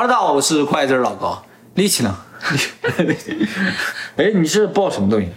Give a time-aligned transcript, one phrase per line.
[0.00, 1.44] 哈喽，大家好，我是筷子老高，
[1.74, 2.16] 力气呢？
[4.16, 5.28] 哎，你是报什么东西？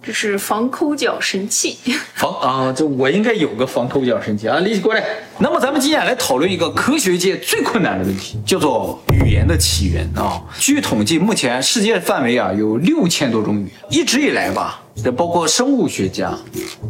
[0.00, 1.76] 这是防抠脚神器。
[2.14, 4.60] 防啊，这我应该有个防抠脚神器啊！
[4.60, 5.04] 力气过来。
[5.38, 10.40] 那么咱们今天来讨论一个科学界最困难的问题，叫做语言的起源啊。
[10.56, 13.72] 据统计，目前世界范围啊有六千多种语言。
[13.90, 16.32] 一直以来吧，这包括生物学家、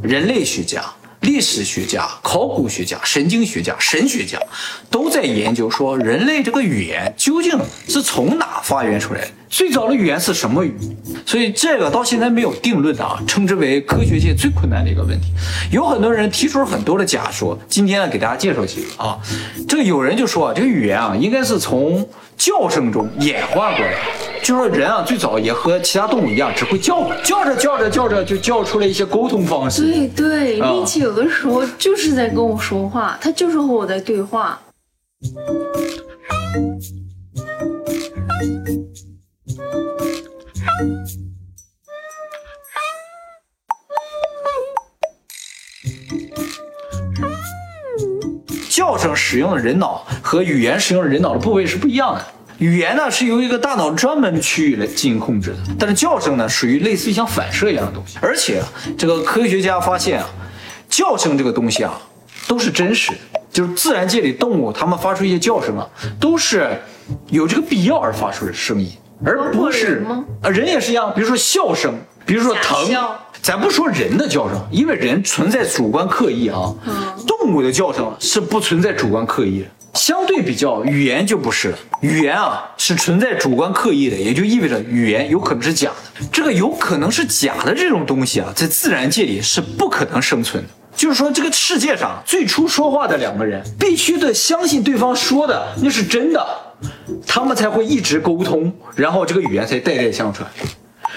[0.03, 0.85] 人类学家。
[1.21, 4.39] 历史学家、考古学家、神经学家、神学家
[4.91, 7.59] 都在研究说，人类这个语言究竟
[7.89, 9.31] 是从哪发源出来的？
[9.51, 10.73] 最早的语言是什么语？
[11.27, 15.33] 所以这个到现在没有定论的啊，称之为科学界最困难的一个问题。
[15.73, 19.19] 有很多人提出了很多的假说，今天呢给大家介绍几个啊。
[19.69, 23.95] 这个有人就说啊，这个语言啊应该是从叫声中演化过来，
[24.41, 29.83] 就说人啊最早也和其他动物一样，只会叫，叫着叫着叫着就叫出了一些沟通方式。
[29.83, 34.61] 对对，力气有的时候就是在跟我说话，他就是和我在对话。
[48.69, 52.25] 叫声使用的人脑和语言使用的人脑的部位是不一样的。
[52.59, 58.19] 语言呢是由一个大脑专门的区域来进行控制的，但是叫声呢属于类似于像反射一样的东西。
[58.21, 58.63] 而且
[58.99, 60.29] 这个科学家发现啊，
[60.89, 62.01] 叫声这个东西啊
[62.47, 65.89] 都是真实的，就是自然界里动物它们发出一些叫声啊，
[66.21, 66.71] 都是
[67.29, 68.93] 有这个必要而发出的声音，
[69.25, 70.05] 而不是
[70.43, 71.13] 啊人也是一样。
[71.15, 72.89] 比如说笑声，比如说疼，
[73.43, 76.75] 咱不说人的叫声，因为人存在主观刻意啊，
[77.27, 79.67] 动物的叫声是不存在主观刻意的。
[79.95, 81.79] 相对比较，语言就不是了。
[82.01, 86.27] 语言啊是存在主观刻意的，也就意味着语言有可能是假的。
[86.33, 90.69] 这个有可能是假的这种东西啊，在自然界里是不可能生存的。
[90.95, 96.47] 就是说，这个世界上最初说话的两个人，必须得相信对方说的那是真的，
[97.27, 100.49] 他们才会一直沟通，然后这个语言才代代相传。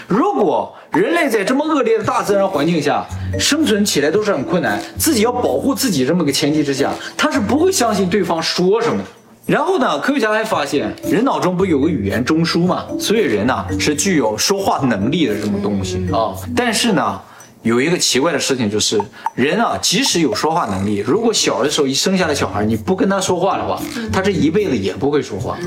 [0.08, 3.06] 如果人类在这么恶劣的大自然环境下
[3.40, 9.06] 生存起来都是很困难，自己要保护自己这么个前提之下，他是不会相信对方说什么的。
[9.46, 12.86] 然后呢，科学家还发现，人脑中不有个语言中枢嘛？
[13.00, 16.34] 所以人呢是具有说话能力的这么东西啊。
[16.56, 17.22] 但是呢。
[17.64, 19.02] 有一个奇怪的事情，就是
[19.36, 23.82] 人啊，即使有说话能力，如果小的时候一生下来小孩，你不跟他说话的话，
[24.12, 25.58] 他这一辈子也不会说话。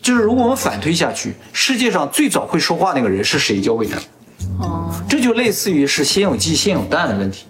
[0.00, 3.98] 就是如果我们反推下去，世界上最早会说话那个人是谁教给他？
[4.60, 7.46] 哦，这就类似于是先有鸡先有蛋的问题。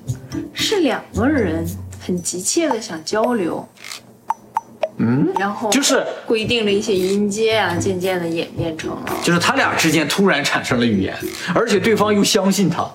[0.54, 1.66] 是两个人
[1.98, 3.66] 很急切的想交流。
[4.98, 11.16] 嗯，然后就是规定了一些音阶啊，渐渐的演变成了，就是他俩之间突然产生了语言，
[11.54, 12.88] 而且对方又相信他，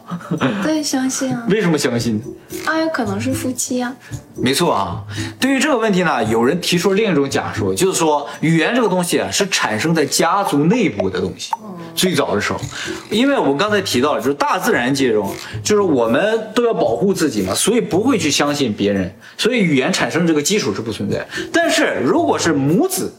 [0.63, 1.45] 对，相信啊。
[1.49, 2.21] 为什么相信？
[2.65, 3.93] 啊，有可能是夫妻啊。
[4.35, 5.03] 没错啊。
[5.39, 11.51] 对于这个问题呢，有人提出另一种假说，就是说语言这个东西啊，是产生在家族内部的东西。
[11.95, 12.59] 最早的时候，
[13.09, 21.25] 因为我们刚才提到了，就是大自然界中，就是我们都要保护自己嘛，所以不会去相信别人，所以语言产生这个基础是不存在。
[21.51, 23.11] 但是如果是母子，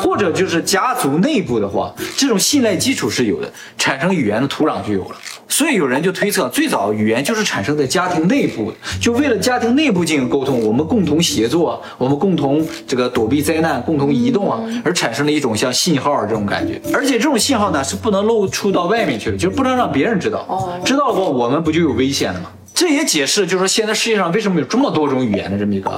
[0.00, 5.16] 或者就是家族内部的话，这种信赖基础是有的，产生语言的土壤就有了。
[5.50, 16.80] 所以有人就推测，最早语言就是产生在家庭内部，就为了家庭内部进行沟通，我们共同协作，我们共同这个躲避灾难，共同移动啊，而产生了一种像信号这种感觉。
[16.92, 20.44] 而且这种信号呢是不能露出到外面去的，就是不能让别人知道。
[20.48, 22.50] 哦，知道的话我们不就有危险了吗？
[22.74, 25.90] 这也解释就是说现在世界上为什么有这么多种语言的这么一个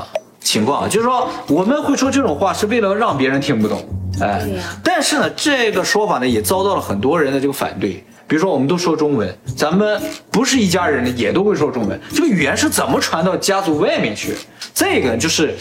[0.51, 3.89] 情况啊，就是说我们会说这种话是为了让别人听不懂。
[4.21, 4.45] 哎，
[4.83, 8.05] 但是呢，这个说法呢也遭到了很多人的这个反对。
[8.27, 12.01] 比如说，我们都说中文，咱们不是一家人的也都会说中文。
[12.13, 14.35] 这个语言是怎么传到家族外面去？
[14.75, 15.55] 再一个就是，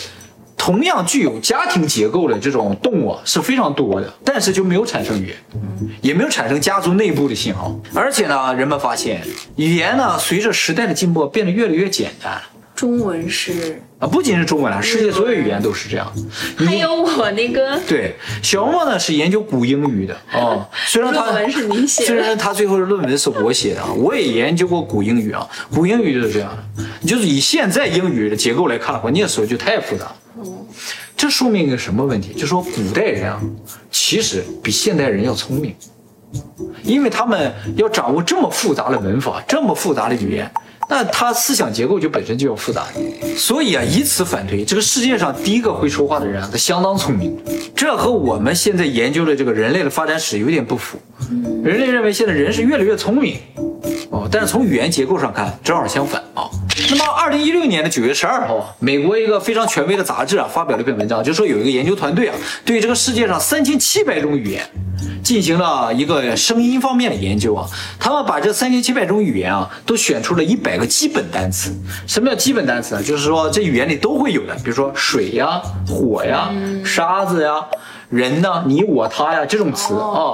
[0.57, 5.37] 同样具有家庭结构的这种动物是非常多的，但是就没有产生语言，
[6.01, 7.79] 也没有产生家族内部的信号。
[7.93, 9.21] 而且呢，人们发现
[9.55, 12.41] 语言呢，随着时代的进步变得越来越简单。
[12.79, 16.09] 中文是啊，不仅是中文啊，世界所有语言都是这样。
[16.55, 25.45] 还有我那个对小莫呢是研究古英语的哦， 虽然他论文是你写，虽然他最后的论文是我写的啊，我也研究过古英语啊，
[25.75, 30.05] 古英语就是这样的，就是以现在英语的结构来看的话，念时候就太复杂。
[30.37, 30.65] 哦，
[31.17, 32.31] 这说明一个什么问题？
[32.33, 33.41] 就说古代人啊，
[33.91, 35.75] 其实比现代人要聪明，
[36.83, 40.49] 因为他们要掌握这么复杂的文法，这么复杂的语言。
[40.91, 42.87] 那他思想结构就本身就要复杂，
[43.37, 47.37] 所以啊，以此反推，这个世界上第一个会说话的人啊，他相当聪明。
[47.75, 50.97] 这和我们现在研究的这个人类的发展史有点不符。
[51.63, 53.37] 人类认为现在人是越来越聪明，
[54.09, 56.49] 哦，但是从语言结构上看，正好相反啊。
[56.89, 62.35] 那么，二零一六年的九月十二号，美国一个非常权威的杂志啊，发表了一篇文章，就说有一个研究团队啊，
[62.65, 64.63] 对这个世界上三千七百种语言
[65.23, 67.67] 进行了一个声音方面的研究啊。
[67.99, 71.71] 他们把这三千七百种语言啊，都选出了一百个基本单词。
[72.07, 73.03] 什么叫基本单词呢？
[73.03, 76.51] 就是说这语言里都会有的，比如说水呀、火呀、
[76.83, 77.65] 沙子呀。
[78.09, 78.63] 人呢？
[78.65, 80.33] 你我他呀，这种词啊。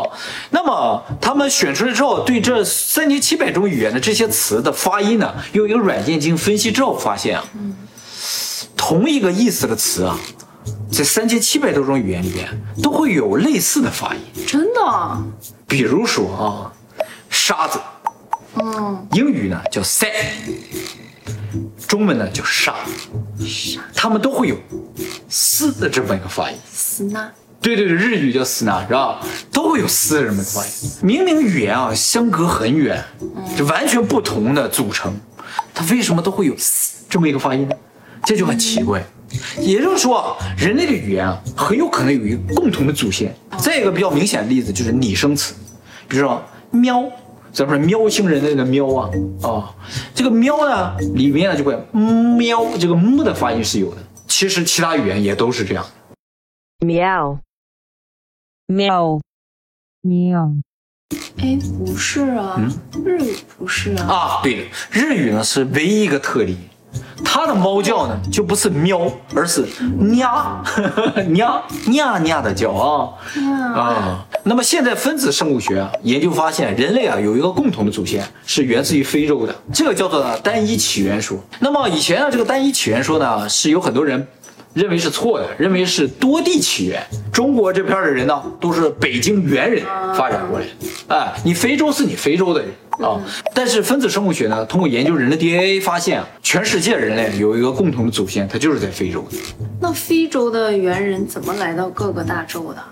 [0.52, 7.44] 那么他们选出来之后，对这三千七百种语言的这些词的发音呢，用一个软件进行分析之后，发现啊，
[8.78, 10.18] 同一个意思的词啊，
[10.92, 12.48] 在三千七百多种语言里边
[12.82, 14.22] 都会有类似的发音。
[14.48, 15.24] 真的？
[15.68, 16.72] 比如说啊，
[17.30, 17.80] 沙子，
[18.56, 20.10] 嗯，英语呢叫 sand，
[21.88, 22.76] 中文呢叫沙，
[23.94, 24.58] 他们都会有
[25.28, 26.58] “丝”的这么一个发音。
[26.72, 27.32] 丝呢？
[27.62, 29.20] 对对对，日语叫“丝”呢，是吧？
[29.52, 30.72] 都会有“丝”这么一个发音。
[31.02, 33.04] 明明语言啊相隔很远，
[33.58, 35.20] 就完全不同的组成，
[35.74, 37.76] 它为什么都会有“丝”这么一个发音呢？
[38.24, 39.04] 这就很奇怪。
[39.60, 43.34] 也就是说啊，人类的语言啊，很有可能有一个共同的祖先。
[43.58, 45.56] 再一个比较明显的例子就是拟声词，
[46.08, 47.04] 比如说“喵”，
[47.54, 49.10] 咱们说喵星人的那个“喵”啊
[49.42, 49.76] 啊，
[50.14, 51.78] 这个“喵”呢里面呢就会
[52.38, 54.02] “喵”，这个“木”的发音是有的。
[54.28, 55.86] 其实其他语言也都是这样。
[56.80, 57.40] meow,
[58.68, 59.22] meow,
[60.04, 60.62] meow.
[61.38, 62.60] 哎，不是啊，
[63.06, 64.06] 日语不是啊。
[64.08, 66.58] 啊，对的，日语呢是唯一一个特例，
[67.24, 69.66] 它的猫叫呢就不是喵，而是
[70.00, 70.64] nha
[71.30, 73.10] nha nha nha 的叫啊
[73.76, 74.26] 啊。
[74.44, 81.38] 那么现在分子生物学啊研究发现，人类啊有一个共同的祖先是源自于非洲的，这个叫做单一起源说。
[81.60, 84.28] 那么以前呢这个单一起源说呢是有很多人。
[84.76, 87.02] 认为是错的，认为是多地起源。
[87.32, 89.82] 中国这片的人呢，都是北京猿人
[90.14, 91.16] 发展过来的。
[91.16, 92.70] 哎，你非洲是你非洲的人
[93.04, 93.20] 啊。
[93.54, 99.38] 但是分子生物学呢，通过研究人的 DNA 发现啊，全世界人类有一个共同的祖先，它就是在非洲的。
[99.80, 102.84] 那非洲的猿人怎么来到各个大洲的？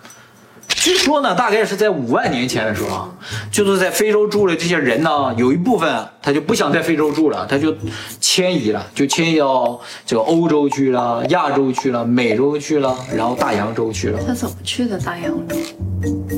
[0.83, 3.09] 据说呢，大概是在五万年前的时候啊，
[3.49, 7.73] 就是在非洲住的这些人呢，有一部分他就不想在非洲住了，他就
[8.19, 14.19] 迁移了，就迁移到这个欧洲去了、亚洲去了、美洲去了，然后大洋洲去了。
[14.27, 15.55] 他怎么去的大洋洲？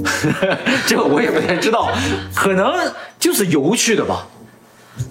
[0.86, 1.90] 这个我也不太知道，
[2.36, 2.72] 可能
[3.18, 4.28] 就是游去的吧。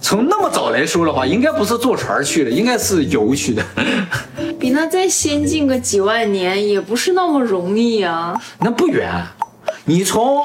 [0.01, 3.61] 从那么早来说的话，应该不是坐船去的，应该是游去的。
[4.65, 8.35] 比那再先进个几万年，也不是那么容易啊。
[8.57, 9.23] 那不远，
[9.85, 10.41] 你从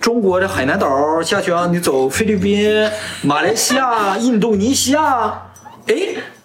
[0.00, 2.88] 中国的海南岛下去啊，你走菲律宾、
[3.20, 5.38] 马来西亚、印度尼西亚，
[5.86, 5.94] 哎，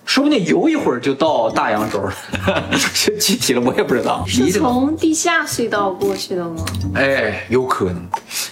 [0.03, 2.13] 说不定游一会儿就到大洋洲了。
[2.93, 4.25] 这 具体了我也不知道。
[4.27, 6.65] 是从地下隧道过去的吗？
[6.95, 8.05] 哎，有可能，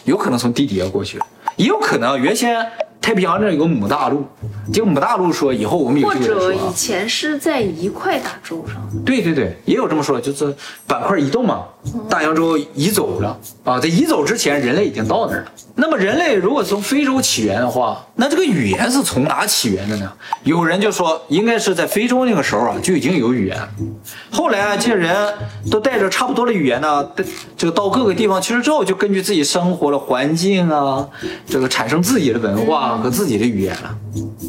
[0.05, 1.19] 有可能从地底下过去，
[1.57, 2.65] 也有可能原先。
[3.09, 4.23] 太平洋那有个母大陆，
[4.71, 8.75] 这个母大陆说以后我们有或者以前是在一块大洲上。
[9.03, 11.63] 对对对，也有这么说，就是板块移动嘛，
[12.07, 15.51] 大洋洲移走了啊，在移走之前，人类已经到那儿了。
[15.73, 20.11] 那么人类如果从非洲起源的话，那这个语言是从哪起源的呢？
[20.43, 23.57] 有人就说应该是在非洲那个时候啊就已经有语言，
[24.29, 25.15] 后来啊这些人
[25.71, 27.03] 都带着差不多的语言呢，
[27.57, 31.07] 这个到各个地方去了之后，就根据自己生活的环境啊，
[31.47, 32.98] 这个产生自己的文化。
[32.99, 33.97] 和自己的语言了，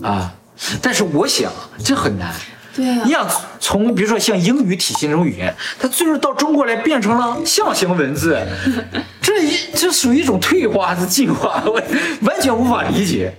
[0.09, 0.35] 啊，
[0.83, 1.53] 但是我想
[1.85, 2.35] 这很难。
[2.73, 8.39] 对啊，你想从比如说像英语体系那种语言，它最后到中国来变成了象形文字，
[9.21, 11.63] 这一这属于一种退化还是进化？
[11.67, 11.83] 我
[12.23, 13.35] 完全无法理解。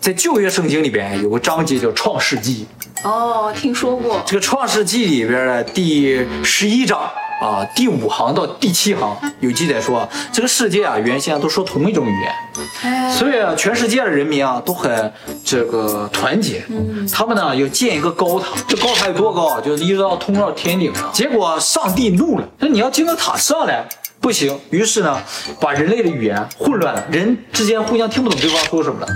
[0.00, 2.66] 在旧约圣经里边有个章节叫《创世纪》，
[3.08, 4.22] 哦，听说过。
[4.26, 7.10] 这个《创世纪》里边的第十一章。
[7.40, 15.12] 啊，第五行到第七行有记载说，这个世界啊，原先都说同一种语言，所以啊，全世界的人民啊都很
[15.44, 16.64] 这个团结。
[17.12, 19.60] 他们呢要建一个高塔，这高塔有多高啊？
[19.60, 21.10] 就是一直到通到天顶上。
[21.12, 23.84] 结果上帝怒了，说你要建个塔上来
[24.20, 24.58] 不行。
[24.70, 25.20] 于是呢，
[25.60, 29.08] 把人类的语言混乱了，人之间互相听不懂对方说什么了，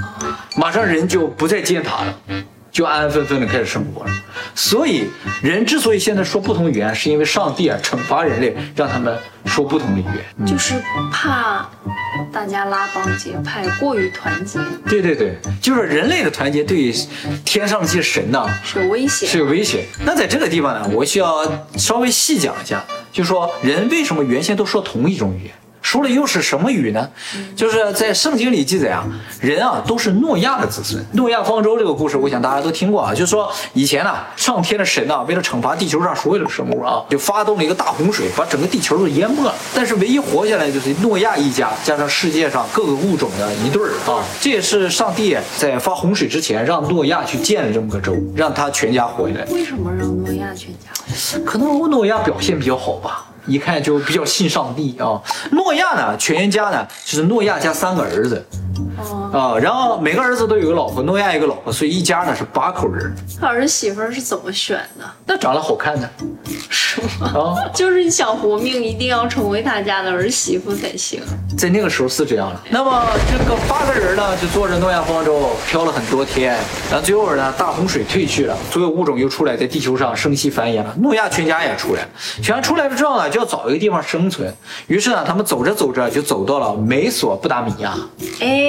[0.56, 2.14] 马上人就不再建塔了。
[2.70, 4.10] 就安安分分的开始生活了，
[4.54, 5.04] 所以
[5.42, 10.74] 人之所以现在说不同语言，是因为上帝啊惩罚人类，让他们说不同的语言，就是
[11.10, 11.68] 怕
[12.32, 14.60] 大家拉帮结派，过于团结。
[14.86, 16.94] 对对对，就是人类的团结对于
[17.44, 19.84] 天上的这些神呐是有威胁，是有威胁。
[20.04, 21.44] 那在这个地方呢，我需要
[21.76, 25.52] 稍微细讲一下，就说人为什么原先都说同一种语言。
[25.88, 27.08] 说的又是什么语呢？
[27.56, 29.02] 就是在圣经里记载啊，
[29.40, 31.02] 人啊都是诺亚的子孙。
[31.12, 39.54] 诺亚方舟这个故事，我想大家都听过啊，就是说以前呢，上天的神呢，为了惩罚地球上所有的生物啊， 就发动了一个大洪水，把整个地球都淹没了。
[39.74, 44.22] 但是唯一活下来就是诺亚一家，加上世界上各个物种的一对儿啊。
[44.42, 49.46] 这也是上帝在发洪水之前让诺亚去建了这么个州，让他全家活下来。
[49.46, 51.38] 为什么让诺亚全家？
[51.46, 55.20] 可能诺亚表现比较好吧，一看就比较信上帝啊。
[55.50, 58.46] 诺亚呢，全家呢就是诺亚家三个儿子
[58.98, 63.14] 哦，啊，然后每个儿子都有个老婆，诺亚一个老婆，所以一家呢是八口人。
[63.40, 65.04] 他儿媳妇儿是怎么选的？
[65.26, 66.08] 那长得好看的
[66.70, 67.32] 是吗？
[67.34, 71.20] 啊， 就是你想活命，一定要成为他家的儿媳妇才行。
[71.56, 72.60] 在那个时候是这样的。
[72.70, 76.56] 那么这个八个人呢，就坐着诺亚方舟漂了很多天，
[76.90, 80.94] 然后最后呢，大洪水退去了，所有物种又出来，在地球上生息繁衍了。
[80.98, 82.08] 诺亚全家也出来了，
[82.42, 84.52] 全家出来了之后呢，就要找一个地方生存。
[84.86, 87.94] 于是呢，他们走着走着就走到了美索不达米亚，
[88.40, 88.67] 哎，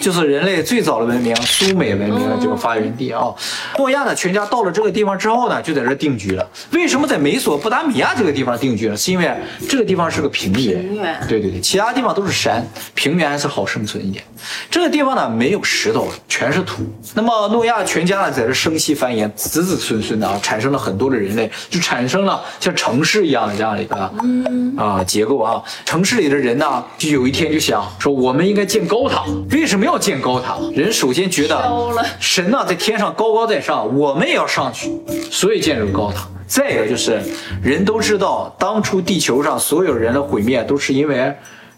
[0.00, 3.34] 就是人类最早的文明苏美文明的这个发源地啊。
[3.78, 6.48] 诺亚呢，全家到了这个地方之后呢，就在这定居了。
[6.70, 8.96] 为什么在美索不达米亚这个地方定居呢？
[8.96, 9.30] 是因为
[9.68, 14.24] 这个地方是个平原，平原对对对，其他地方都是山，平原还是好生存一点。
[14.70, 16.82] 这个地方呢，没有石头，全是土。
[17.14, 23.96] 那么诺亚全家呢，在这生息繁衍，子子孙孙的啊，产生了很多的人类，就产生了像城市一样的这样的一个
[24.76, 25.62] 啊结构啊。
[25.84, 29.24] 城市里的人呢，就有一天就想说，我们应该建高塔。
[29.50, 30.56] 为什么要建高塔？
[30.74, 31.56] 人首先觉得
[32.20, 34.92] 神呢在天上高高在上，我们也要上去，
[35.30, 36.28] 所以建这个高塔。
[36.46, 37.20] 再一个就是，
[37.60, 41.34] 人都知道，当初地球上所有人的毁灭都是因为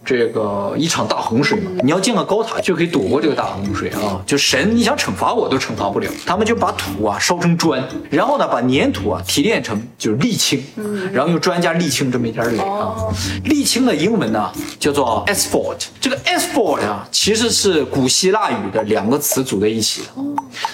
[0.08, 1.70] 这个一场大洪水嘛。
[1.82, 4.18] 你要建个高塔就可以躲过这个大洪水啊。
[4.24, 6.10] 就神，你想惩罚我都惩罚不了。
[6.24, 10.64] 他们就把土啊烧成砖，然后呢把粘土啊提炼成就是沥青，
[11.12, 12.96] 然后用砖加沥青这么一点儿垒啊。
[13.44, 14.50] 沥青的英文呢
[14.80, 20.22] 叫做 asphalt，这个 asphalt 啊其实是古希腊语的两个词组在一起的。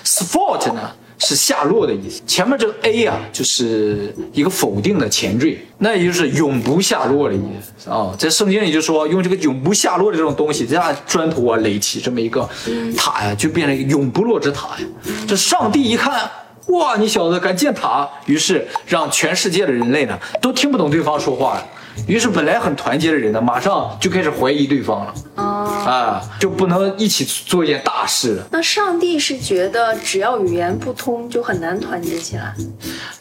[0.05, 0.91] sport 呢
[1.25, 8.15] 是下落的意思，前面这个 a 啊就是一个否定的前缀，那也就是永不下落的意思啊。
[8.19, 12.49] 在圣经里就说用这个永不下落的这种东西，这样砖头啊垒起这么一个
[12.97, 14.87] 塔呀，就变成一个永不落之塔呀。
[15.27, 16.31] 这上帝一看。
[16.69, 18.09] 哇，你小子敢建塔！
[18.25, 21.63] 于是让全世界的人类呢都听不懂对方说话。
[22.07, 25.15] 于是本来很团结的人呢，马上就开始怀疑对方了。
[25.37, 25.43] 哦，
[25.87, 28.47] 啊，就不能一起做一件大事了。
[28.51, 32.55] 那上帝是觉得只要语言不通就很难团结起来。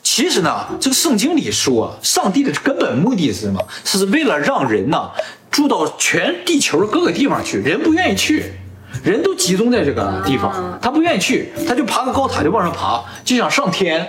[0.01, 3.60] 其实呢，这个圣经里说，啊上帝的根本目的是什么？
[3.84, 5.10] 是为了让人呢
[5.50, 8.53] 住到全地球的各个地方去，人不愿意去。
[9.03, 14.08] 人都集中在这个地方，他不愿意去，他就爬个高塔就往上爬，就想上天。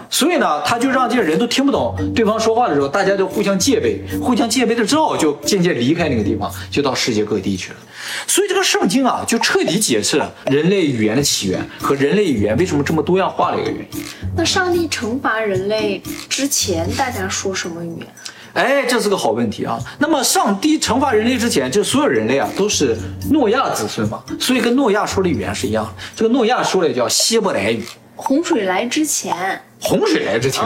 [0.00, 7.78] 嗯，所以呢，他就让这些人都听不懂对方说话的时候，大家就互相戒备，互相戒备了之后，就渐渐离开那个地方，就到世界各地去了。
[8.26, 14.02] 所以这个圣经啊，就彻底解释了人类语言的起源和人类语言为什么这么多样化的一个原因。
[14.36, 18.06] 那上帝惩罚人类之前，大家说什么语言？
[18.52, 19.78] 哎，这是个好问题啊。
[19.98, 22.96] 那么，上帝惩罚人类之前，就所有人类啊都是
[23.30, 25.92] 诺亚子孙嘛，所以跟诺亚说的语言是一样的。
[26.16, 27.84] 这个诺亚说的叫希伯来语。
[28.16, 30.62] 洪水来之前，洪水来之前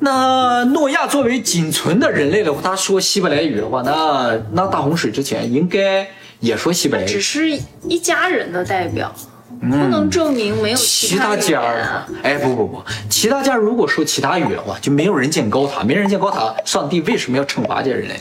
[0.00, 6.08] 那诺亚作为仅存的人类的话，他说希伯来语的话，那那大洪水之前应该
[6.40, 7.06] 也说希伯来语。
[7.06, 7.50] 只是
[7.88, 9.12] 一家人的代表，
[9.60, 18.14] 不能证明没有嗯其他家儿言啊。，哎不不不，其他家如果说其他语的话，就没有人建高塔，没人建高塔，上帝为什么要惩罚这些人类？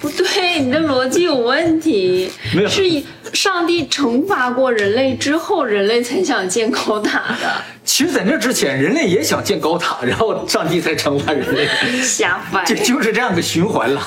[0.00, 2.68] 不对，你的逻辑有问题没有。
[2.68, 3.06] 是以
[3.42, 7.50] 上帝惩罚过人类之后，人类才想建高塔的，
[7.86, 11.66] 其实，在那之前，人类也想建高塔，然后上帝才惩罚人类，
[12.02, 12.74] 瞎掰就。
[12.76, 14.02] 就是这样个循环了。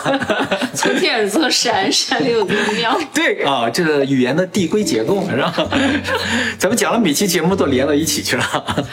[0.75, 2.95] 从前有座山，山里有座庙。
[3.11, 5.67] 对啊，这个语言的递归结构嘛，是吧？
[6.59, 8.85] 咱们讲了每期节目都连到一起去了。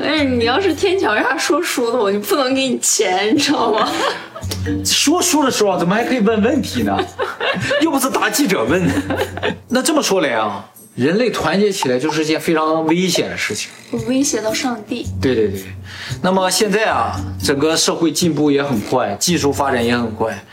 [0.00, 3.88] 哎，你要是天桥上说书的，我就不能给你钱，你知道吗？
[4.84, 6.98] 说书的时候啊怎么还可以问问题呢？
[7.82, 8.82] 又不是答记者问。
[9.68, 13.70] 那这么说来啊，人类团结起来就是件非常危险的事情。
[14.06, 15.06] 威胁到上帝。
[15.20, 15.62] 对对对。
[16.22, 20.44] 那么现在啊，整个社会进步也很快，技术发展也很快。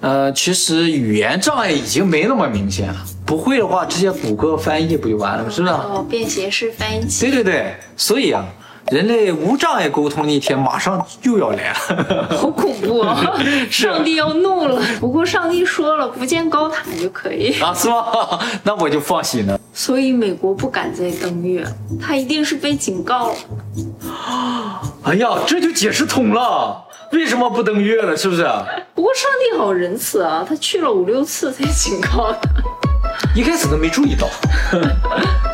[0.00, 2.96] 呃，其实语言障碍已经没那么明显了。
[3.24, 5.50] 不会的话，直接谷歌翻译不就完了吗？
[5.50, 5.72] 是不是？
[5.72, 7.30] 哦，便携式翻译器。
[7.30, 8.44] 对对对，所以啊，
[8.92, 12.28] 人类无障碍沟通那一天马上又要来了。
[12.36, 13.18] 好恐怖啊！
[13.70, 14.78] 是上帝要怒了。
[15.00, 17.58] 不过上帝说了，不建高塔就可以。
[17.58, 18.04] 啊，是吗？
[18.64, 19.58] 那我就放心了。
[19.72, 21.66] 所以美国不敢再登月，
[21.98, 23.34] 他一定是被警告了。
[25.04, 26.84] 哎呀，这就解释通了。
[27.12, 28.14] 为什么不登月了？
[28.14, 28.42] 是不是？
[28.94, 32.40] 不过上帝好仁慈啊，他去了五六次才警告他。
[33.34, 34.28] 一开始都没注意到，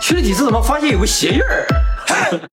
[0.00, 1.66] 去了几次怎么发现有个鞋印儿？